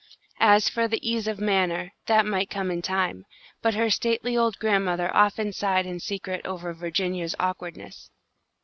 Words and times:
As 0.39 0.67
for 0.67 0.87
the 0.87 0.97
ease 1.07 1.27
of 1.27 1.37
manner, 1.37 1.93
that 2.07 2.25
might 2.25 2.49
come 2.49 2.71
in 2.71 2.81
time, 2.81 3.23
but 3.61 3.75
her 3.75 3.91
stately 3.91 4.35
old 4.35 4.57
grandmother 4.57 5.15
often 5.15 5.53
sighed 5.53 5.85
in 5.85 5.99
secret 5.99 6.43
over 6.43 6.73
Virginia's 6.73 7.35
awkwardness. 7.39 8.09